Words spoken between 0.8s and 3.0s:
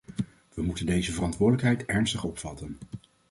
deze verantwoordelijkheid ernstig opvatten.